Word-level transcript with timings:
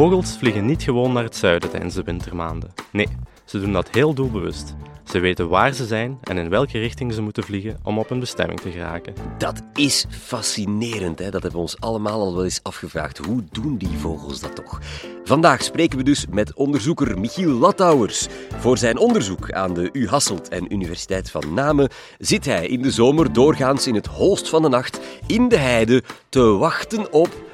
Vogels 0.00 0.36
vliegen 0.38 0.64
niet 0.64 0.82
gewoon 0.82 1.12
naar 1.12 1.24
het 1.24 1.36
zuiden 1.36 1.70
tijdens 1.70 1.94
de 1.94 2.02
wintermaanden. 2.02 2.74
Nee, 2.92 3.08
ze 3.44 3.60
doen 3.60 3.72
dat 3.72 3.90
heel 3.90 4.14
doelbewust. 4.14 4.74
Ze 5.04 5.18
weten 5.18 5.48
waar 5.48 5.72
ze 5.72 5.86
zijn 5.86 6.18
en 6.22 6.38
in 6.38 6.48
welke 6.48 6.78
richting 6.78 7.12
ze 7.12 7.22
moeten 7.22 7.42
vliegen 7.42 7.78
om 7.82 7.98
op 7.98 8.08
hun 8.08 8.20
bestemming 8.20 8.60
te 8.60 8.70
geraken. 8.70 9.14
Dat 9.38 9.62
is 9.74 10.06
fascinerend, 10.10 11.18
hè? 11.18 11.24
dat 11.24 11.42
hebben 11.42 11.52
we 11.52 11.58
ons 11.58 11.80
allemaal 11.80 12.20
al 12.20 12.34
wel 12.34 12.44
eens 12.44 12.62
afgevraagd. 12.62 13.18
Hoe 13.18 13.44
doen 13.50 13.76
die 13.76 13.98
vogels 13.98 14.40
dat 14.40 14.56
toch? 14.56 14.80
Vandaag 15.24 15.62
spreken 15.62 15.98
we 15.98 16.04
dus 16.04 16.26
met 16.30 16.54
onderzoeker 16.54 17.18
Michiel 17.18 17.50
Lattauers. 17.50 18.26
Voor 18.58 18.78
zijn 18.78 18.98
onderzoek 18.98 19.52
aan 19.52 19.74
de 19.74 19.88
U 19.92 20.08
Hasselt 20.08 20.48
en 20.48 20.72
Universiteit 20.72 21.30
van 21.30 21.54
Namen 21.54 21.88
zit 22.18 22.44
hij 22.44 22.66
in 22.66 22.82
de 22.82 22.90
zomer 22.90 23.32
doorgaans 23.32 23.86
in 23.86 23.94
het 23.94 24.06
holst 24.06 24.48
van 24.48 24.62
de 24.62 24.68
nacht 24.68 25.00
in 25.26 25.48
de 25.48 25.58
heide 25.58 26.02
te 26.28 26.42
wachten 26.42 27.12
op 27.12 27.48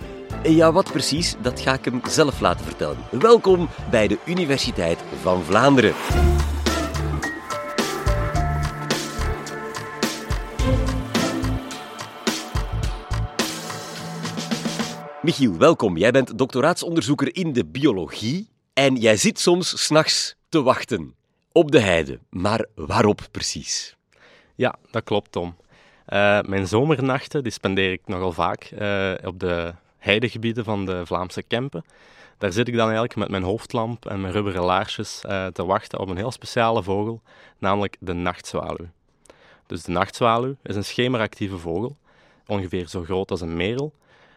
ja, 0.55 0.73
wat 0.73 0.92
precies, 0.92 1.34
dat 1.42 1.60
ga 1.60 1.74
ik 1.74 1.84
hem 1.84 2.00
zelf 2.09 2.41
laten 2.41 2.64
vertellen. 2.64 2.96
Welkom 3.10 3.68
bij 3.91 4.09
de 4.09 4.18
Universiteit 4.24 4.98
van 5.20 5.42
Vlaanderen. 5.42 5.95
Michiel, 15.22 15.56
welkom. 15.59 15.96
Jij 15.96 16.10
bent 16.10 16.38
doctoraatsonderzoeker 16.38 17.36
in 17.36 17.52
de 17.52 17.64
biologie 17.64 18.48
en 18.72 18.97
jij 18.97 19.16
zit 19.16 19.38
soms 19.38 19.84
s'nachts 19.84 20.36
te 20.48 20.62
wachten 20.62 21.14
op 21.52 21.70
de 21.70 21.80
heide. 21.80 22.19
Maar 22.30 22.66
waarop 22.74 23.20
precies? 23.30 23.97
Ja, 24.55 24.74
dat 24.91 25.05
klopt, 25.05 25.33
Tom. 25.33 25.56
Uh, 26.08 26.41
mijn 26.41 26.66
zomernachten 26.66 27.42
die 27.42 27.52
spendeer 27.52 27.92
ik 27.92 28.02
nogal 28.05 28.33
vaak 28.33 28.70
uh, 28.78 29.12
op 29.24 29.41
de 29.41 29.74
heidegebieden 30.06 30.65
van 30.65 30.87
de 30.87 31.06
Vlaamse 31.06 31.42
Kempen. 31.42 31.84
Daar 32.39 32.53
zit 32.53 32.69
ik 32.69 32.75
dan 32.75 32.84
eigenlijk 32.84 33.17
met 33.17 33.28
mijn 33.28 33.42
hoofdlamp 33.42 34.06
en 34.06 34.20
mijn 34.20 34.33
rubberen 34.33 34.62
laarsjes 34.62 35.22
uh, 35.27 35.47
te 35.47 35.64
wachten 35.64 35.98
op 35.98 36.08
een 36.08 36.17
heel 36.17 36.31
speciale 36.31 36.83
vogel, 36.83 37.20
namelijk 37.58 37.97
de 38.00 38.12
nachtzwaluw. 38.12 38.86
Dus 39.66 39.83
de 39.83 39.92
nachtzwaluw 39.92 40.55
is 40.62 40.77
een 40.77 40.84
schemeractieve 40.84 41.58
vogel, 41.58 41.97
ongeveer 42.47 42.89
zo 42.89 43.03
groot 43.03 43.31
als 43.31 43.41
een 43.41 43.56
merel. 43.56 43.92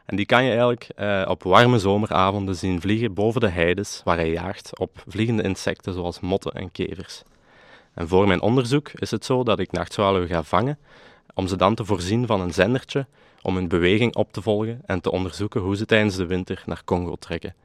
En 0.05 0.15
die 0.15 0.25
kan 0.25 0.43
je 0.43 0.49
eigenlijk 0.49 0.89
uh, 0.97 1.25
op 1.27 1.43
warme 1.43 1.79
zomeravonden 1.79 2.55
zien 2.55 2.81
vliegen 2.81 3.13
boven 3.13 3.41
de 3.41 3.49
heides, 3.49 4.01
waar 4.03 4.17
hij 4.17 4.31
jaagt 4.31 4.79
op 4.79 5.03
vliegende 5.07 5.43
insecten 5.43 5.93
zoals 5.93 6.19
motten 6.19 6.51
en 6.51 6.71
kevers. 6.71 7.23
En 7.93 8.07
voor 8.07 8.27
mijn 8.27 8.41
onderzoek 8.41 8.89
is 8.89 9.11
het 9.11 9.25
zo 9.25 9.43
dat 9.43 9.59
ik 9.59 9.71
nachtzwaluwen 9.71 10.27
ga 10.27 10.43
vangen, 10.43 10.79
om 11.39 11.47
ze 11.47 11.55
dan 11.55 11.75
te 11.75 11.85
voorzien 11.85 12.27
van 12.27 12.41
een 12.41 12.53
zendertje 12.53 13.05
om 13.41 13.55
hun 13.55 13.67
beweging 13.67 14.15
op 14.15 14.33
te 14.33 14.41
volgen 14.41 14.81
en 14.85 15.01
te 15.01 15.11
onderzoeken 15.11 15.61
hoe 15.61 15.75
ze 15.75 15.85
tijdens 15.85 16.15
de 16.15 16.25
winter 16.25 16.63
naar 16.65 16.81
Congo 16.85 17.15
trekken. 17.15 17.55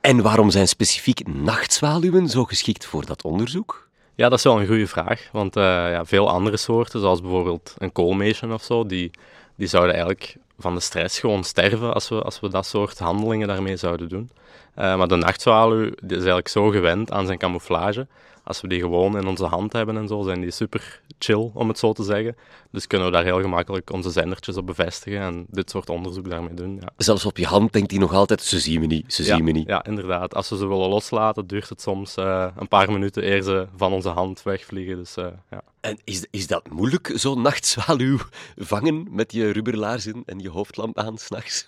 En 0.00 0.22
waarom 0.22 0.50
zijn 0.50 0.68
specifiek 0.68 1.26
nachtzwaluwen 1.26 2.28
zo 2.28 2.44
geschikt 2.44 2.86
voor 2.86 3.06
dat 3.06 3.24
onderzoek? 3.24 3.88
Ja, 4.14 4.28
dat 4.28 4.38
is 4.38 4.44
wel 4.44 4.60
een 4.60 4.66
goede 4.66 4.86
vraag. 4.86 5.28
Want 5.32 5.56
uh, 5.56 5.62
ja, 5.64 6.04
veel 6.04 6.30
andere 6.30 6.56
soorten, 6.56 7.00
zoals 7.00 7.20
bijvoorbeeld 7.20 7.74
een 7.78 7.92
koolmeesje 7.92 8.52
of 8.52 8.62
zo, 8.62 8.86
die, 8.86 9.10
die 9.56 9.68
zouden 9.68 9.94
eigenlijk 9.94 10.36
van 10.58 10.74
de 10.74 10.80
stress 10.80 11.20
gewoon 11.20 11.44
sterven 11.44 11.94
als 11.94 12.08
we, 12.08 12.22
als 12.22 12.40
we 12.40 12.48
dat 12.48 12.66
soort 12.66 12.98
handelingen 12.98 13.48
daarmee 13.48 13.76
zouden 13.76 14.08
doen. 14.08 14.30
Uh, 14.78 14.96
maar 14.96 15.08
de 15.08 15.16
nachtzwaluw 15.16 15.84
is 15.84 15.94
eigenlijk 16.08 16.48
zo 16.48 16.68
gewend 16.68 17.10
aan 17.10 17.26
zijn 17.26 17.38
camouflage 17.38 18.06
als 18.44 18.60
we 18.60 18.68
die 18.68 18.80
gewoon 18.80 19.18
in 19.18 19.26
onze 19.26 19.44
hand 19.44 19.72
hebben 19.72 19.96
en 19.96 20.08
zo, 20.08 20.22
zijn 20.22 20.40
die 20.40 20.50
super 20.50 21.00
chill, 21.18 21.50
om 21.54 21.68
het 21.68 21.78
zo 21.78 21.92
te 21.92 22.02
zeggen. 22.02 22.36
Dus 22.70 22.86
kunnen 22.86 23.06
we 23.06 23.12
daar 23.12 23.24
heel 23.24 23.40
gemakkelijk 23.40 23.92
onze 23.92 24.10
zendertjes 24.10 24.56
op 24.56 24.66
bevestigen 24.66 25.20
en 25.20 25.46
dit 25.48 25.70
soort 25.70 25.90
onderzoek 25.90 26.30
daarmee 26.30 26.54
doen. 26.54 26.74
Ja. 26.74 26.88
Zelfs 26.96 27.24
op 27.24 27.36
je 27.36 27.46
hand 27.46 27.72
denkt 27.72 27.90
hij 27.90 28.00
nog 28.00 28.12
altijd, 28.12 28.42
ze 28.42 28.60
zien 28.60 28.80
me 28.80 28.86
niet, 28.86 29.14
ze 29.14 29.22
zien 29.22 29.44
me 29.44 29.50
niet. 29.50 29.68
Ja, 29.68 29.84
inderdaad. 29.84 30.34
Als 30.34 30.48
we 30.48 30.56
ze 30.56 30.68
willen 30.68 30.88
loslaten, 30.88 31.46
duurt 31.46 31.68
het 31.68 31.80
soms 31.80 32.16
uh, 32.16 32.46
een 32.56 32.68
paar 32.68 32.92
minuten 32.92 33.26
eer 33.26 33.42
ze 33.42 33.66
van 33.76 33.92
onze 33.92 34.08
hand 34.08 34.42
wegvliegen. 34.42 34.96
Dus, 34.96 35.16
uh, 35.16 35.26
ja. 35.50 35.62
En 35.80 35.98
is, 36.04 36.26
is 36.30 36.46
dat 36.46 36.70
moeilijk, 36.70 37.12
zo'n 37.14 37.42
nachtzwaluw 37.42 38.18
vangen 38.56 39.06
met 39.10 39.32
je 39.32 39.50
rubberlaarzen 39.50 40.22
en 40.26 40.38
je 40.42 40.50
hoofdlamp 40.50 40.98
aan 40.98 41.18
s'nachts? 41.18 41.66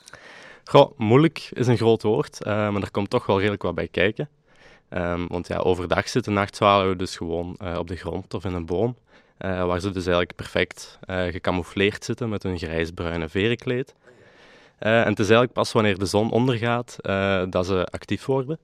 Goh, 0.64 0.98
moeilijk 0.98 1.48
is 1.52 1.66
een 1.66 1.76
groot 1.76 2.02
woord, 2.02 2.38
uh, 2.46 2.70
maar 2.70 2.82
er 2.82 2.90
komt 2.90 3.10
toch 3.10 3.26
wel 3.26 3.38
redelijk 3.38 3.62
wat 3.62 3.74
bij 3.74 3.88
kijken. 3.88 4.28
Um, 4.90 5.26
want 5.28 5.46
ja, 5.46 5.56
overdag 5.56 6.08
zitten 6.08 6.32
nachtzwaluwen 6.32 6.98
dus 6.98 7.16
gewoon 7.16 7.56
uh, 7.62 7.78
op 7.78 7.88
de 7.88 7.96
grond 7.96 8.34
of 8.34 8.44
in 8.44 8.54
een 8.54 8.66
boom, 8.66 8.96
uh, 9.38 9.66
waar 9.66 9.80
ze 9.80 9.90
dus 9.90 10.06
eigenlijk 10.06 10.34
perfect 10.34 10.98
gecamoufleerd 11.06 12.04
zitten 12.04 12.28
met 12.28 12.42
hun 12.42 12.58
grijsbruine 12.58 13.28
verenkleed. 13.28 13.94
en 14.78 15.08
het 15.08 15.18
is 15.18 15.26
eigenlijk 15.26 15.52
pas 15.52 15.72
wanneer 15.72 15.98
de 15.98 16.06
zon 16.06 16.30
ondergaat 16.30 16.96
dat 17.50 17.66
ze 17.66 17.86
actief 17.90 18.24
worden. 18.24 18.58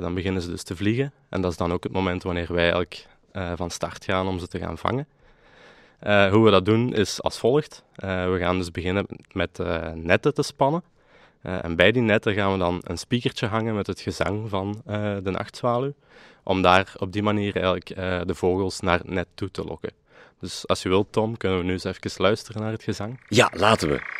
dan 0.00 0.14
beginnen 0.14 0.42
ze 0.42 0.50
dus 0.50 0.62
te 0.62 0.76
vliegen 0.76 1.12
en 1.28 1.40
dat 1.40 1.50
is 1.50 1.56
dan 1.56 1.72
ook 1.72 1.82
het 1.82 1.92
moment 1.92 2.22
wanneer 2.22 2.52
wij 2.52 2.62
eigenlijk 2.62 3.06
van 3.54 3.70
start 3.70 4.04
gaan 4.04 4.26
om 4.26 4.38
ze 4.38 4.48
te 4.48 4.58
gaan 4.58 4.78
vangen. 4.78 5.06
Hoe 6.00 6.44
we 6.44 6.50
dat 6.50 6.64
doen 6.64 6.94
is 6.94 7.22
als 7.22 7.38
volgt. 7.38 7.84
we 7.94 8.36
gaan 8.38 8.58
dus 8.58 8.70
beginnen 8.70 9.06
met 9.32 9.58
netten 9.94 10.34
te 10.34 10.42
spannen. 10.42 10.82
En 11.42 11.76
bij 11.76 11.92
die 11.92 12.02
netten 12.02 12.34
gaan 12.34 12.52
we 12.52 12.58
dan 12.58 12.80
een 12.82 12.98
speakertje 12.98 13.46
hangen 13.46 13.74
met 13.74 13.86
het 13.86 14.00
gezang 14.00 14.48
van 14.48 14.82
de 15.22 15.30
nachtzwaluw, 15.30 15.94
om 16.42 16.62
daar 16.62 16.92
op 16.96 17.12
die 17.12 17.22
manier 17.22 17.54
eigenlijk 17.54 17.86
de 18.26 18.34
vogels 18.34 18.80
naar 18.80 18.98
het 18.98 19.08
net 19.08 19.26
toe 19.34 19.50
te 19.50 19.64
lokken. 19.64 19.90
Dus 20.40 20.66
als 20.66 20.82
je 20.82 20.88
wilt, 20.88 21.12
Tom, 21.12 21.36
kunnen 21.36 21.58
we 21.58 21.64
nu 21.64 21.72
eens 21.72 21.84
even 21.84 22.10
luisteren 22.16 22.62
naar 22.62 22.72
het 22.72 22.82
gezang? 22.82 23.20
Ja, 23.28 23.50
laten 23.56 23.88
we. 23.88 24.17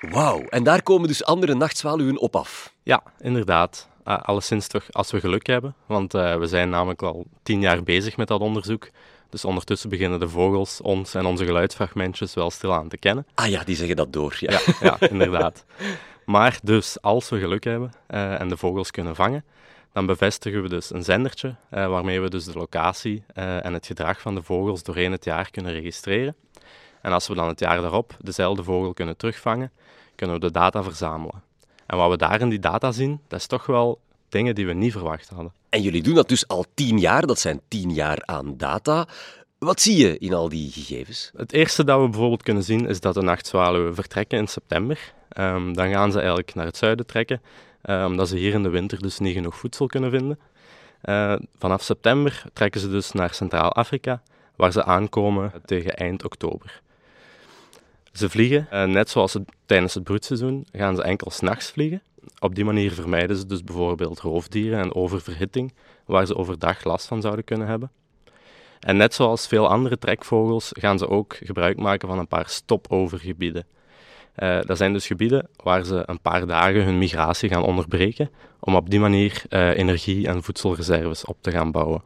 Wauw, 0.00 0.42
en 0.42 0.62
daar 0.62 0.82
komen 0.82 1.08
dus 1.08 1.24
andere 1.24 1.54
nachtzwaluwen 1.54 2.18
op 2.18 2.36
af. 2.36 2.74
Ja, 2.82 3.02
inderdaad. 3.20 3.88
Uh, 4.04 4.18
alleszins 4.22 4.66
toch 4.66 4.92
als 4.92 5.10
we 5.10 5.20
geluk 5.20 5.46
hebben, 5.46 5.74
want 5.86 6.14
uh, 6.14 6.36
we 6.36 6.46
zijn 6.46 6.70
namelijk 6.70 7.02
al 7.02 7.26
tien 7.42 7.60
jaar 7.60 7.82
bezig 7.82 8.16
met 8.16 8.28
dat 8.28 8.40
onderzoek. 8.40 8.88
Dus 9.30 9.44
ondertussen 9.44 9.88
beginnen 9.88 10.20
de 10.20 10.28
vogels 10.28 10.80
ons 10.80 11.14
en 11.14 11.26
onze 11.26 11.44
geluidsfragmentjes 11.44 12.34
wel 12.34 12.50
stilaan 12.50 12.88
te 12.88 12.96
kennen. 12.96 13.26
Ah 13.34 13.48
ja, 13.48 13.64
die 13.64 13.76
zeggen 13.76 13.96
dat 13.96 14.12
door. 14.12 14.36
Ja, 14.40 14.50
ja, 14.50 14.60
ja 14.80 15.08
inderdaad. 15.08 15.64
Maar 16.24 16.58
dus 16.62 17.02
als 17.02 17.28
we 17.28 17.38
geluk 17.38 17.64
hebben 17.64 17.92
uh, 18.10 18.40
en 18.40 18.48
de 18.48 18.56
vogels 18.56 18.90
kunnen 18.90 19.16
vangen, 19.16 19.44
dan 19.92 20.06
bevestigen 20.06 20.62
we 20.62 20.68
dus 20.68 20.92
een 20.92 21.04
zendertje 21.04 21.54
waarmee 21.70 22.20
we 22.20 22.30
dus 22.30 22.44
de 22.44 22.58
locatie 22.58 23.24
en 23.34 23.72
het 23.72 23.86
gedrag 23.86 24.20
van 24.20 24.34
de 24.34 24.42
vogels 24.42 24.82
doorheen 24.82 25.12
het 25.12 25.24
jaar 25.24 25.50
kunnen 25.50 25.72
registreren. 25.72 26.36
En 27.02 27.12
als 27.12 27.28
we 27.28 27.34
dan 27.34 27.48
het 27.48 27.60
jaar 27.60 27.80
daarop 27.80 28.16
dezelfde 28.20 28.62
vogel 28.62 28.92
kunnen 28.92 29.16
terugvangen, 29.16 29.72
kunnen 30.18 30.36
we 30.36 30.46
de 30.46 30.52
data 30.52 30.82
verzamelen. 30.82 31.42
En 31.86 31.96
wat 31.96 32.10
we 32.10 32.16
daar 32.16 32.40
in 32.40 32.48
die 32.48 32.58
data 32.58 32.92
zien, 32.92 33.20
dat 33.28 33.38
is 33.38 33.46
toch 33.46 33.66
wel 33.66 34.00
dingen 34.28 34.54
die 34.54 34.66
we 34.66 34.72
niet 34.72 34.92
verwacht 34.92 35.28
hadden. 35.28 35.52
En 35.68 35.82
jullie 35.82 36.02
doen 36.02 36.14
dat 36.14 36.28
dus 36.28 36.48
al 36.48 36.64
tien 36.74 36.98
jaar, 36.98 37.26
dat 37.26 37.38
zijn 37.38 37.60
tien 37.68 37.92
jaar 37.92 38.18
aan 38.24 38.56
data. 38.56 39.06
Wat 39.58 39.80
zie 39.80 39.96
je 39.96 40.18
in 40.18 40.34
al 40.34 40.48
die 40.48 40.70
gegevens? 40.70 41.30
Het 41.36 41.52
eerste 41.52 41.84
dat 41.84 42.00
we 42.00 42.08
bijvoorbeeld 42.08 42.42
kunnen 42.42 42.62
zien 42.62 42.86
is 42.86 43.00
dat 43.00 43.14
de 43.14 43.22
nachtzwaluwen 43.22 43.94
vertrekken 43.94 44.38
in 44.38 44.48
september. 44.48 45.12
Um, 45.38 45.74
dan 45.74 45.90
gaan 45.90 46.12
ze 46.12 46.18
eigenlijk 46.18 46.54
naar 46.54 46.66
het 46.66 46.76
zuiden 46.76 47.06
trekken, 47.06 47.42
uh, 47.84 48.04
omdat 48.06 48.28
ze 48.28 48.36
hier 48.36 48.52
in 48.52 48.62
de 48.62 48.68
winter 48.68 48.98
dus 48.98 49.18
niet 49.18 49.34
genoeg 49.34 49.56
voedsel 49.56 49.86
kunnen 49.86 50.10
vinden. 50.10 50.38
Uh, 51.04 51.34
vanaf 51.58 51.82
september 51.82 52.42
trekken 52.52 52.80
ze 52.80 52.90
dus 52.90 53.12
naar 53.12 53.34
Centraal-Afrika, 53.34 54.22
waar 54.56 54.72
ze 54.72 54.84
aankomen 54.84 55.52
tegen 55.64 55.96
eind 55.96 56.24
oktober. 56.24 56.80
Ze 58.12 58.30
vliegen, 58.30 58.68
uh, 58.72 58.84
net 58.84 59.10
zoals 59.10 59.32
het, 59.32 59.42
tijdens 59.66 59.94
het 59.94 60.04
broedseizoen, 60.04 60.66
gaan 60.72 60.96
ze 60.96 61.02
enkel 61.02 61.30
s'nachts 61.30 61.70
vliegen. 61.70 62.02
Op 62.38 62.54
die 62.54 62.64
manier 62.64 62.92
vermijden 62.92 63.36
ze 63.36 63.46
dus 63.46 63.64
bijvoorbeeld 63.64 64.20
roofdieren 64.20 64.78
en 64.78 64.94
oververhitting, 64.94 65.74
waar 66.06 66.26
ze 66.26 66.36
overdag 66.36 66.84
last 66.84 67.06
van 67.06 67.20
zouden 67.20 67.44
kunnen 67.44 67.66
hebben. 67.66 67.90
En 68.80 68.96
net 68.96 69.14
zoals 69.14 69.46
veel 69.46 69.68
andere 69.68 69.98
trekvogels 69.98 70.70
gaan 70.72 70.98
ze 70.98 71.08
ook 71.08 71.36
gebruik 71.42 71.78
maken 71.78 72.08
van 72.08 72.18
een 72.18 72.28
paar 72.28 72.48
stopovergebieden. 72.48 73.66
Uh, 74.36 74.60
dat 74.62 74.76
zijn 74.76 74.92
dus 74.92 75.06
gebieden 75.06 75.48
waar 75.56 75.84
ze 75.84 76.02
een 76.06 76.20
paar 76.20 76.46
dagen 76.46 76.84
hun 76.84 76.98
migratie 76.98 77.48
gaan 77.48 77.62
onderbreken, 77.62 78.30
om 78.60 78.76
op 78.76 78.90
die 78.90 79.00
manier 79.00 79.42
uh, 79.48 79.76
energie- 79.76 80.26
en 80.26 80.42
voedselreserves 80.42 81.24
op 81.24 81.36
te 81.40 81.50
gaan 81.50 81.70
bouwen. 81.70 82.02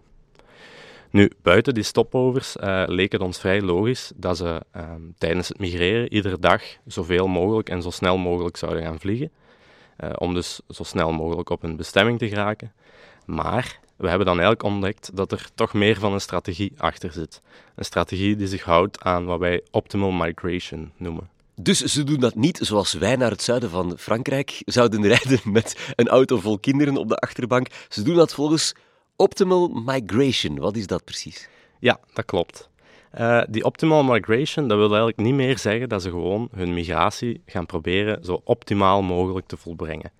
Nu, 1.12 1.30
buiten 1.42 1.74
die 1.74 1.82
stopovers 1.82 2.56
uh, 2.56 2.82
leek 2.86 3.12
het 3.12 3.20
ons 3.20 3.38
vrij 3.38 3.62
logisch 3.62 4.12
dat 4.16 4.36
ze 4.36 4.62
uh, 4.76 4.82
tijdens 5.18 5.48
het 5.48 5.58
migreren 5.58 6.12
iedere 6.12 6.38
dag 6.38 6.62
zoveel 6.86 7.26
mogelijk 7.26 7.68
en 7.68 7.82
zo 7.82 7.90
snel 7.90 8.18
mogelijk 8.18 8.56
zouden 8.56 8.82
gaan 8.82 9.00
vliegen, 9.00 9.30
uh, 10.04 10.10
om 10.18 10.34
dus 10.34 10.60
zo 10.68 10.82
snel 10.82 11.12
mogelijk 11.12 11.50
op 11.50 11.62
hun 11.62 11.76
bestemming 11.76 12.18
te 12.18 12.28
geraken. 12.28 12.72
Maar 13.26 13.78
we 13.96 14.08
hebben 14.08 14.26
dan 14.26 14.40
eigenlijk 14.40 14.74
ontdekt 14.74 15.10
dat 15.14 15.32
er 15.32 15.48
toch 15.54 15.72
meer 15.72 15.98
van 15.98 16.12
een 16.12 16.20
strategie 16.20 16.72
achter 16.76 17.12
zit. 17.12 17.40
Een 17.74 17.84
strategie 17.84 18.36
die 18.36 18.46
zich 18.46 18.62
houdt 18.62 19.00
aan 19.00 19.24
wat 19.24 19.38
wij 19.38 19.62
optimal 19.70 20.10
migration 20.10 20.92
noemen. 20.96 21.28
Dus 21.54 21.80
ze 21.80 22.04
doen 22.04 22.20
dat 22.20 22.34
niet 22.34 22.58
zoals 22.62 22.92
wij 22.92 23.16
naar 23.16 23.30
het 23.30 23.42
zuiden 23.42 23.70
van 23.70 23.98
Frankrijk 23.98 24.62
zouden 24.64 25.06
rijden 25.06 25.40
met 25.52 25.92
een 25.96 26.08
auto 26.08 26.38
vol 26.38 26.58
kinderen 26.58 26.96
op 26.96 27.08
de 27.08 27.16
achterbank. 27.16 27.66
Ze 27.88 28.02
doen 28.02 28.16
dat 28.16 28.34
volgens 28.34 28.74
Optimal 29.22 29.68
migration, 29.68 30.58
wat 30.58 30.76
is 30.76 30.86
dat 30.86 31.04
precies? 31.04 31.48
Ja, 31.78 32.00
dat 32.12 32.24
klopt. 32.24 32.68
Uh, 33.18 33.42
die 33.48 33.64
optimal 33.64 34.04
migration, 34.04 34.68
dat 34.68 34.78
wil 34.78 34.88
eigenlijk 34.88 35.18
niet 35.18 35.34
meer 35.34 35.58
zeggen 35.58 35.88
dat 35.88 36.02
ze 36.02 36.10
gewoon 36.10 36.48
hun 36.54 36.74
migratie 36.74 37.42
gaan 37.46 37.66
proberen 37.66 38.24
zo 38.24 38.40
optimaal 38.44 39.02
mogelijk 39.02 39.46
te 39.46 39.56
volbrengen. 39.56 40.12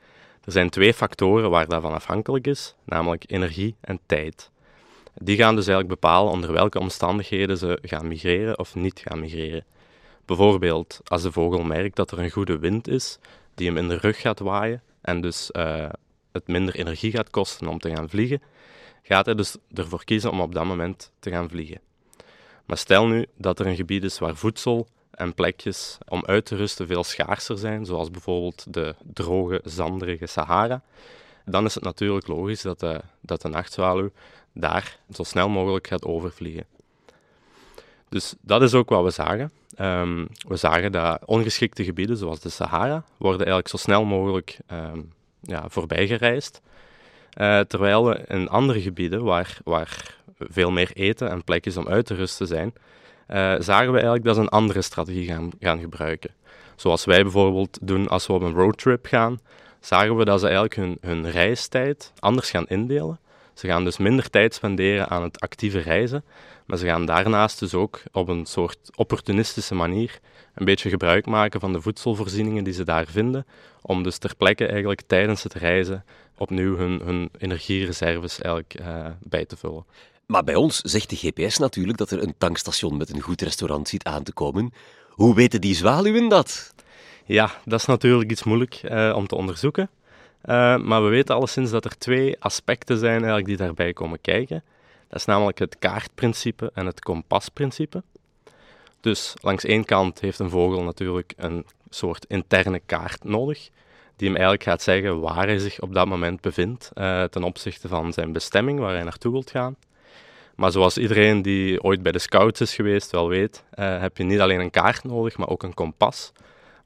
Er 0.45 0.53
zijn 0.53 0.71
twee 0.71 0.95
factoren 0.95 1.51
waar 1.51 1.67
dat 1.67 1.83
van 1.83 1.93
afhankelijk 1.93 2.47
is, 2.47 2.75
namelijk 2.85 3.25
energie 3.27 3.75
en 3.81 3.99
tijd. 4.07 4.51
Die 5.15 5.37
gaan 5.37 5.55
dus 5.57 5.67
eigenlijk 5.67 6.01
bepalen 6.01 6.33
onder 6.33 6.53
welke 6.53 6.79
omstandigheden 6.79 7.59
ze 7.59 7.79
gaan 7.83 8.09
migreren 8.09 8.59
of 8.59 8.75
niet 8.75 9.03
gaan 9.05 9.21
migreren. 9.21 9.65
Bijvoorbeeld 10.25 11.01
als 11.05 11.23
de 11.23 11.33
vogel 11.33 11.63
merkt 11.63 11.97
dat 11.97 12.11
er 12.11 12.19
een 12.19 12.31
goede 12.31 12.59
wind 12.59 12.89
is 12.89 13.19
die 13.55 13.67
hem 13.67 13.77
in 13.77 13.89
de 13.89 13.97
rug 13.97 14.21
gaat 14.21 14.39
waaien 14.39 14.83
en 15.01 15.21
dus 15.21 15.51
uh, 15.53 15.89
het 16.33 16.49
minder 16.49 16.75
energie 16.75 17.11
gaat 17.11 17.31
kosten 17.31 17.67
om 17.67 17.79
te 17.79 17.91
gaan 17.91 18.09
vliegen, 18.09 18.43
gaat 19.03 19.25
hij 19.25 19.35
dus 19.35 19.57
ervoor 19.75 20.05
kiezen 20.05 20.31
om 20.31 20.41
op 20.41 20.55
dat 20.55 20.65
moment 20.65 21.13
te 21.19 21.31
gaan 21.31 21.49
vliegen. 21.49 21.81
Maar 22.67 22.77
stel 22.77 23.07
nu 23.07 23.27
dat 23.37 23.59
er 23.59 23.67
een 23.67 23.77
gebied 23.77 24.05
is 24.05 24.19
waar 24.19 24.37
voedsel 24.37 24.89
en 25.11 25.35
plekjes 25.35 25.99
om 26.09 26.25
uit 26.25 26.45
te 26.45 26.57
rusten 26.57 26.87
veel 26.87 27.05
schaarser 27.05 27.59
zijn, 27.59 27.87
zoals 27.87 28.11
bijvoorbeeld 28.11 28.65
de 28.75 28.95
droge, 29.13 29.61
zanderige 29.65 30.27
Sahara, 30.27 30.83
dan 31.45 31.65
is 31.65 31.75
het 31.75 31.85
natuurlijk 31.85 32.27
logisch 32.27 32.63
dat 32.63 32.81
de, 32.81 33.01
dat 33.21 33.43
de 33.43 33.49
nachtzwaluw 33.49 34.11
daar 34.53 34.99
zo 35.11 35.23
snel 35.23 35.49
mogelijk 35.49 35.87
gaat 35.87 36.05
overvliegen. 36.05 36.67
Dus 38.09 38.35
dat 38.41 38.63
is 38.63 38.75
ook 38.75 38.89
wat 38.89 39.05
we 39.05 39.11
zagen. 39.11 39.53
Um, 39.79 40.29
we 40.49 40.57
zagen 40.57 40.93
dat 40.93 41.25
ongeschikte 41.25 41.85
gebieden, 41.85 42.17
zoals 42.17 42.41
de 42.41 42.49
Sahara, 42.49 43.05
worden 43.17 43.47
eigenlijk 43.47 43.69
zo 43.69 43.77
snel 43.77 44.05
mogelijk 44.05 44.59
um, 44.73 45.13
ja, 45.41 45.65
voorbij 45.69 46.07
gereisd. 46.07 46.61
Uh, 47.41 47.61
terwijl 47.61 48.05
we 48.05 48.25
in 48.29 48.49
andere 48.49 48.81
gebieden, 48.81 49.25
waar, 49.25 49.59
waar 49.65 50.17
veel 50.39 50.71
meer 50.71 50.91
eten 50.93 51.31
en 51.31 51.45
plekjes 51.45 51.77
om 51.77 51.89
uit 51.89 52.07
te 52.07 52.15
rusten 52.15 52.47
zijn, 52.47 52.73
uh, 53.29 53.55
zagen 53.59 53.87
we 53.87 53.93
eigenlijk 53.93 54.25
dat 54.25 54.35
ze 54.35 54.41
een 54.41 54.49
andere 54.49 54.83
strategie 54.83 55.27
gaan, 55.27 55.51
gaan 55.61 55.81
gebruiken. 55.81 56.31
Zoals 56.77 57.05
wij 57.05 57.23
bijvoorbeeld 57.23 57.79
doen 57.83 58.09
als 58.09 58.27
we 58.27 58.33
op 58.33 58.43
een 58.43 58.55
roadtrip 58.55 59.07
gaan, 59.07 59.41
zagen 59.81 60.17
we 60.17 60.25
dat 60.25 60.41
ze 60.41 60.45
eigenlijk 60.45 60.77
hun, 60.77 60.99
hun 61.01 61.31
reistijd 61.31 62.13
anders 62.19 62.51
gaan 62.51 62.67
indelen. 62.67 63.19
Ze 63.55 63.67
gaan 63.67 63.85
dus 63.85 63.99
minder 63.99 64.31
tijd 64.31 64.55
spenderen 64.55 65.09
aan 65.09 65.23
het 65.23 65.41
actieve 65.41 65.79
reizen, 65.79 66.25
maar 66.67 66.79
ze 66.79 66.87
gaan 66.87 67.07
daarnaast 67.07 67.59
dus 67.59 67.75
ook 67.75 68.03
op 68.13 68.29
een 68.29 68.47
soort 68.47 68.79
opportunistische 68.95 69.75
manier 69.75 70.21
een 70.55 70.65
beetje 70.65 70.89
gebruik 70.89 71.27
maken 71.27 71.61
van 71.61 71.73
de 71.73 71.81
voedselvoorzieningen 71.81 72.65
die 72.65 72.73
ze 72.73 72.85
daar 72.85 73.07
vinden, 73.07 73.47
om 73.83 74.03
dus 74.03 74.19
ter 74.19 74.37
plekke 74.37 74.67
eigenlijk 74.67 75.03
tijdens 75.07 75.43
het 75.43 75.55
reizen 75.55 76.05
opnieuw 76.43 76.77
hun, 76.77 77.01
hun 77.05 77.31
energiereserves 77.39 78.41
eigenlijk, 78.41 78.81
uh, 78.81 79.07
bij 79.23 79.45
te 79.45 79.57
vullen. 79.57 79.85
Maar 80.27 80.45
bij 80.45 80.55
ons 80.55 80.81
zegt 80.81 81.11
de 81.11 81.17
GPS 81.17 81.59
natuurlijk 81.59 81.99
dat 81.99 82.11
er 82.11 82.23
een 82.23 82.35
tankstation 82.39 82.97
met 82.97 83.11
een 83.15 83.21
goed 83.21 83.43
restaurant 83.43 83.89
zit 83.89 84.05
aan 84.05 84.23
te 84.23 84.33
komen. 84.33 84.73
Hoe 85.09 85.35
weten 85.35 85.61
die 85.61 85.75
zwaluwen 85.75 86.29
dat? 86.29 86.75
Ja, 87.25 87.51
dat 87.65 87.81
is 87.81 87.87
natuurlijk 87.87 88.31
iets 88.31 88.43
moeilijk 88.43 88.83
uh, 88.85 89.13
om 89.17 89.27
te 89.27 89.35
onderzoeken. 89.35 89.91
Uh, 90.45 90.77
maar 90.77 91.03
we 91.03 91.09
weten 91.09 91.35
alleszins 91.35 91.71
dat 91.71 91.85
er 91.85 91.99
twee 91.99 92.37
aspecten 92.41 92.99
zijn 92.99 93.17
eigenlijk 93.17 93.47
die 93.47 93.57
daarbij 93.57 93.93
komen 93.93 94.21
kijken. 94.21 94.63
Dat 95.09 95.19
is 95.19 95.25
namelijk 95.27 95.59
het 95.59 95.79
kaartprincipe 95.79 96.71
en 96.75 96.87
het 96.87 97.01
kompasprincipe. 97.01 98.03
Dus 99.01 99.35
langs 99.41 99.65
één 99.65 99.85
kant 99.85 100.21
heeft 100.21 100.39
een 100.39 100.51
vogel 100.51 100.83
natuurlijk 100.83 101.33
een 101.37 101.67
soort 101.91 102.25
interne 102.29 102.81
kaart 102.87 103.25
nodig, 103.25 103.71
die 104.23 104.31
hem 104.31 104.41
eigenlijk 104.41 104.71
gaat 104.71 104.83
zeggen 104.83 105.21
waar 105.21 105.47
hij 105.47 105.59
zich 105.59 105.81
op 105.81 105.95
dat 105.95 106.07
moment 106.07 106.41
bevindt 106.41 106.91
uh, 106.95 107.25
ten 107.25 107.43
opzichte 107.43 107.89
van 107.89 108.13
zijn 108.13 108.33
bestemming, 108.33 108.79
waar 108.79 108.95
hij 108.95 109.03
naartoe 109.03 109.33
wilt 109.33 109.51
gaan. 109.51 109.77
Maar 110.55 110.73
zoals 110.73 110.99
iedereen 110.99 111.43
die 111.43 111.83
ooit 111.83 112.03
bij 112.03 112.13
de 112.13 112.19
scouts 112.19 112.61
is 112.61 112.75
geweest 112.75 113.11
wel 113.11 113.29
weet, 113.29 113.65
uh, 113.75 114.01
heb 114.01 114.17
je 114.17 114.25
niet 114.25 114.41
alleen 114.41 114.61
een 114.61 114.71
kaart 114.71 115.05
nodig, 115.05 115.37
maar 115.37 115.49
ook 115.49 115.63
een 115.63 115.75
kompas, 115.75 116.33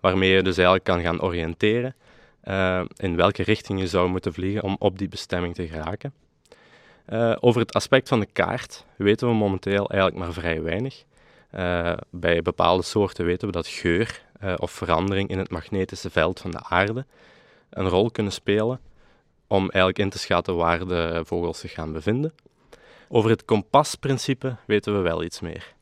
waarmee 0.00 0.30
je 0.30 0.42
dus 0.42 0.56
eigenlijk 0.56 0.84
kan 0.84 1.02
gaan 1.02 1.22
oriënteren 1.22 1.94
uh, 2.44 2.84
in 2.96 3.16
welke 3.16 3.42
richting 3.42 3.80
je 3.80 3.86
zou 3.86 4.08
moeten 4.08 4.32
vliegen 4.32 4.62
om 4.62 4.76
op 4.78 4.98
die 4.98 5.08
bestemming 5.08 5.54
te 5.54 5.66
geraken. 5.66 6.12
Over 7.40 7.60
het 7.60 7.72
aspect 7.72 8.08
van 8.08 8.20
de 8.20 8.28
kaart 8.32 8.84
weten 8.96 9.28
we 9.28 9.34
momenteel 9.34 9.90
eigenlijk 9.90 10.24
maar 10.24 10.32
vrij 10.32 10.62
weinig. 10.62 11.04
Bij 12.10 12.42
bepaalde 12.42 12.82
soorten 12.82 13.24
weten 13.24 13.46
we 13.46 13.52
dat 13.52 13.66
geur 13.66 14.25
of 14.56 14.70
verandering 14.70 15.28
in 15.28 15.38
het 15.38 15.50
magnetische 15.50 16.10
veld 16.10 16.40
van 16.40 16.50
de 16.50 16.64
aarde 16.64 17.06
een 17.70 17.88
rol 17.88 18.10
kunnen 18.10 18.32
spelen 18.32 18.80
om 19.46 19.60
eigenlijk 19.60 19.98
in 19.98 20.10
te 20.10 20.18
schatten 20.18 20.56
waar 20.56 20.86
de 20.86 21.22
vogels 21.24 21.58
zich 21.58 21.72
gaan 21.72 21.92
bevinden. 21.92 22.34
Over 23.08 23.30
het 23.30 23.44
kompasprincipe 23.44 24.56
weten 24.66 24.94
we 24.94 25.00
wel 25.00 25.22
iets 25.22 25.40
meer. 25.40 25.74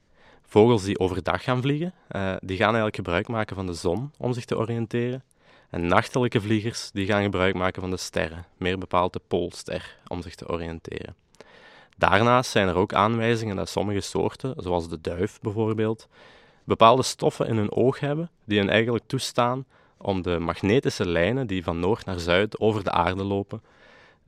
Vogels 0.42 0.84
die 0.84 0.98
overdag 0.98 1.42
gaan 1.42 1.60
vliegen, 1.60 1.94
uh, 2.10 2.34
die 2.40 2.56
gaan 2.56 2.66
eigenlijk 2.66 2.96
gebruik 2.96 3.28
maken 3.28 3.56
van 3.56 3.66
de 3.66 3.72
zon 3.72 4.12
om 4.18 4.32
zich 4.32 4.44
te 4.44 4.56
oriënteren. 4.56 5.22
En 5.70 5.86
nachtelijke 5.86 6.40
vliegers 6.40 6.90
die 6.90 7.06
gaan 7.06 7.22
gebruik 7.22 7.54
maken 7.54 7.80
van 7.80 7.90
de 7.90 7.96
sterren, 7.96 8.46
meer 8.56 8.78
bepaald 8.78 9.12
de 9.12 9.20
poolster, 9.28 9.98
om 10.06 10.22
zich 10.22 10.34
te 10.34 10.48
oriënteren. 10.48 11.14
Daarnaast 11.96 12.50
zijn 12.50 12.68
er 12.68 12.76
ook 12.76 12.92
aanwijzingen 12.92 13.56
dat 13.56 13.68
sommige 13.68 14.00
soorten, 14.00 14.54
zoals 14.56 14.88
de 14.88 15.00
duif 15.00 15.40
bijvoorbeeld, 15.40 16.08
bepaalde 16.64 17.02
stoffen 17.02 17.46
in 17.46 17.56
hun 17.56 17.72
oog 17.72 18.00
hebben 18.00 18.30
die 18.44 18.58
hen 18.58 18.68
eigenlijk 18.68 19.04
toestaan 19.06 19.64
om 19.96 20.22
de 20.22 20.38
magnetische 20.38 21.08
lijnen 21.08 21.46
die 21.46 21.64
van 21.64 21.80
noord 21.80 22.04
naar 22.04 22.18
zuid 22.18 22.60
over 22.60 22.84
de 22.84 22.90
aarde 22.90 23.24
lopen, 23.24 23.62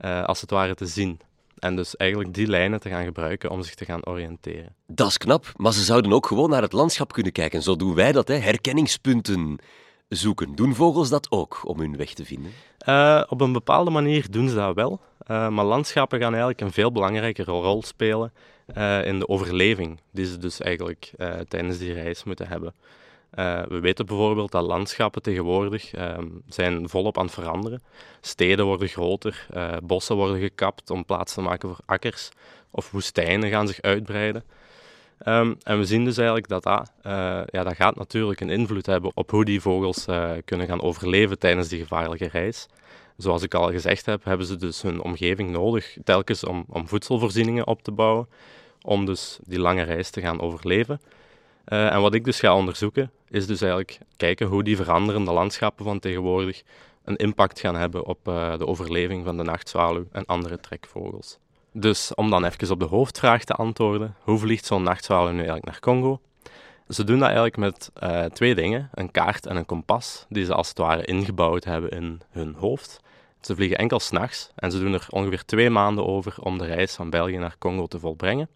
uh, 0.01 0.23
als 0.23 0.41
het 0.41 0.49
ware 0.49 0.75
te 0.75 0.85
zien. 0.85 1.19
En 1.59 1.75
dus 1.75 1.95
eigenlijk 1.95 2.33
die 2.33 2.47
lijnen 2.47 2.79
te 2.79 2.89
gaan 2.89 3.03
gebruiken 3.03 3.49
om 3.49 3.63
zich 3.63 3.75
te 3.75 3.85
gaan 3.85 4.05
oriënteren. 4.05 4.75
Dat 4.87 5.07
is 5.07 5.17
knap, 5.17 5.51
maar 5.55 5.73
ze 5.73 5.83
zouden 5.83 6.13
ook 6.13 6.25
gewoon 6.25 6.49
naar 6.49 6.61
het 6.61 6.73
landschap 6.73 7.13
kunnen 7.13 7.31
kijken. 7.31 7.61
Zo 7.61 7.75
doen 7.75 7.95
wij 7.95 8.11
dat, 8.11 8.27
hè? 8.27 8.35
herkenningspunten 8.35 9.59
zoeken. 10.09 10.55
Doen 10.55 10.75
vogels 10.75 11.09
dat 11.09 11.31
ook 11.31 11.61
om 11.63 11.79
hun 11.79 11.97
weg 11.97 12.13
te 12.13 12.25
vinden? 12.25 12.51
Uh, 12.87 13.23
op 13.27 13.41
een 13.41 13.53
bepaalde 13.53 13.89
manier 13.89 14.31
doen 14.31 14.49
ze 14.49 14.55
dat 14.55 14.75
wel. 14.75 14.99
Uh, 15.31 15.49
maar 15.49 15.65
landschappen 15.65 16.19
gaan 16.19 16.29
eigenlijk 16.29 16.61
een 16.61 16.71
veel 16.71 16.91
belangrijkere 16.91 17.51
rol 17.51 17.83
spelen 17.83 18.33
uh, 18.75 19.05
in 19.05 19.19
de 19.19 19.27
overleving 19.27 19.99
die 20.11 20.25
ze 20.25 20.37
dus 20.37 20.61
eigenlijk 20.61 21.11
tijdens 21.47 21.77
die 21.77 21.93
reis 21.93 22.23
moeten 22.23 22.47
hebben. 22.47 22.73
we 23.69 23.79
weten 23.81 24.05
bijvoorbeeld 24.05 24.51
dat 24.51 24.65
landschappen 24.65 25.21
tegenwoordig 25.21 25.93
zijn 26.47 26.89
volop 26.89 27.17
aan 27.17 27.25
het 27.25 27.33
veranderen. 27.33 27.81
Steden 28.21 28.65
worden 28.65 28.87
groter, 28.87 29.47
bossen 29.83 30.15
worden 30.15 30.39
gekapt 30.39 30.89
om 30.89 31.05
plaats 31.05 31.33
te 31.33 31.41
maken 31.41 31.69
voor 31.69 31.79
akkers, 31.85 32.29
of 32.71 32.91
woestijnen 32.91 33.49
gaan 33.49 33.67
zich 33.67 33.81
uitbreiden. 33.81 34.43
Um, 35.25 35.57
en 35.63 35.77
we 35.77 35.85
zien 35.85 36.05
dus 36.05 36.17
eigenlijk 36.17 36.47
dat 36.47 36.63
dat, 36.63 36.91
ja, 37.51 37.63
dat 37.63 37.75
gaat 37.75 37.95
natuurlijk 37.95 38.39
een 38.41 38.49
invloed 38.49 38.85
hebben 38.85 39.11
op 39.13 39.31
hoe 39.31 39.45
die 39.45 39.61
vogels 39.61 40.05
kunnen 40.45 40.67
gaan 40.67 40.81
overleven 40.81 41.39
tijdens 41.39 41.67
die 41.67 41.79
gevaarlijke 41.79 42.27
reis. 42.27 42.67
Zoals 43.17 43.43
ik 43.43 43.53
al 43.53 43.71
gezegd 43.71 44.05
heb, 44.05 44.23
hebben 44.23 44.47
ze 44.47 44.55
dus 44.55 44.81
hun 44.81 45.01
omgeving 45.01 45.49
nodig, 45.49 45.97
telkens 46.03 46.43
om, 46.43 46.65
om 46.67 46.87
voedselvoorzieningen 46.87 47.67
op 47.67 47.83
te 47.83 47.91
bouwen, 47.91 48.27
om 48.81 49.05
dus 49.05 49.39
die 49.43 49.59
lange 49.59 49.83
reis 49.83 50.09
te 50.09 50.21
gaan 50.21 50.41
overleven. 50.41 51.01
Uh, 51.67 51.93
en 51.93 52.01
wat 52.01 52.13
ik 52.13 52.25
dus 52.25 52.39
ga 52.39 52.55
onderzoeken, 52.55 53.11
is 53.29 53.47
dus 53.47 53.61
eigenlijk 53.61 53.99
kijken 54.17 54.47
hoe 54.47 54.63
die 54.63 54.75
veranderende 54.75 55.31
landschappen 55.31 55.85
van 55.85 55.99
tegenwoordig 55.99 56.63
een 57.03 57.15
impact 57.15 57.59
gaan 57.59 57.75
hebben 57.75 58.05
op 58.05 58.19
de 58.23 58.65
overleving 58.65 59.25
van 59.25 59.37
de 59.37 59.43
nachtzwaluw 59.43 60.05
en 60.11 60.25
andere 60.25 60.59
trekvogels. 60.59 61.37
Dus 61.71 62.15
om 62.15 62.29
dan 62.29 62.45
even 62.45 62.71
op 62.71 62.79
de 62.79 62.85
hoofdvraag 62.85 63.43
te 63.43 63.53
antwoorden, 63.53 64.15
hoe 64.21 64.37
vliegt 64.37 64.65
zo'n 64.65 64.83
nachtzwaluw 64.83 65.31
nu 65.31 65.37
eigenlijk 65.37 65.65
naar 65.65 65.79
Congo? 65.79 66.19
Ze 66.89 67.03
doen 67.03 67.15
dat 67.19 67.27
eigenlijk 67.27 67.57
met 67.57 67.91
uh, 68.03 68.23
twee 68.23 68.55
dingen, 68.55 68.89
een 68.93 69.11
kaart 69.11 69.45
en 69.45 69.55
een 69.55 69.65
kompas, 69.65 70.25
die 70.29 70.45
ze 70.45 70.53
als 70.53 70.69
het 70.69 70.77
ware 70.77 71.05
ingebouwd 71.05 71.63
hebben 71.63 71.89
in 71.89 72.21
hun 72.29 72.55
hoofd. 72.57 72.99
Ze 73.41 73.55
vliegen 73.55 73.77
enkel 73.77 73.99
s'nachts 73.99 74.51
en 74.55 74.71
ze 74.71 74.79
doen 74.79 74.93
er 74.93 75.07
ongeveer 75.09 75.45
twee 75.45 75.69
maanden 75.69 76.05
over 76.05 76.35
om 76.39 76.57
de 76.57 76.65
reis 76.65 76.95
van 76.95 77.09
België 77.09 77.37
naar 77.37 77.55
Congo 77.59 77.87
te 77.87 77.99
volbrengen. 77.99 78.49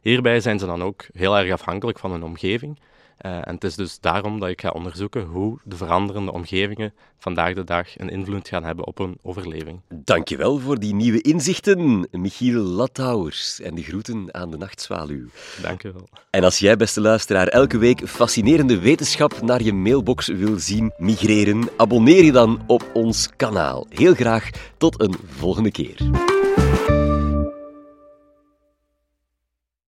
Hierbij 0.00 0.40
zijn 0.40 0.58
ze 0.58 0.66
dan 0.66 0.82
ook 0.82 1.06
heel 1.12 1.38
erg 1.38 1.52
afhankelijk 1.52 1.98
van 1.98 2.10
hun 2.10 2.22
omgeving. 2.22 2.78
Uh, 3.20 3.36
en 3.36 3.54
het 3.54 3.64
is 3.64 3.74
dus 3.74 4.00
daarom 4.00 4.40
dat 4.40 4.48
ik 4.48 4.60
ga 4.60 4.70
onderzoeken 4.70 5.24
hoe 5.24 5.58
de 5.64 5.76
veranderende 5.76 6.32
omgevingen 6.32 6.92
vandaag 7.18 7.54
de 7.54 7.64
dag 7.64 7.98
een 7.98 8.08
invloed 8.08 8.48
gaan 8.48 8.64
hebben 8.64 8.86
op 8.86 8.98
hun 8.98 9.18
overleving. 9.22 9.80
Dankjewel 9.88 10.58
voor 10.58 10.78
die 10.78 10.94
nieuwe 10.94 11.20
inzichten, 11.20 12.08
Michiel 12.10 12.62
Lattauers. 12.62 13.60
En 13.60 13.74
de 13.74 13.82
groeten 13.82 14.34
aan 14.34 14.50
de 14.50 14.56
nachtzwaluw. 14.56 15.26
Dankjewel. 15.62 16.08
En 16.30 16.44
als 16.44 16.58
jij, 16.58 16.76
beste 16.76 17.00
luisteraar, 17.00 17.46
elke 17.46 17.78
week 17.78 18.08
fascinerende 18.08 18.78
wetenschap 18.78 19.42
naar 19.42 19.62
je 19.62 19.72
mailbox 19.72 20.26
wil 20.26 20.58
zien 20.58 20.92
migreren, 20.96 21.68
abonneer 21.76 22.24
je 22.24 22.32
dan 22.32 22.62
op 22.66 22.90
ons 22.92 23.28
kanaal. 23.36 23.86
Heel 23.88 24.14
graag 24.14 24.50
tot 24.76 25.00
een 25.00 25.14
volgende 25.26 25.70
keer. 25.70 26.35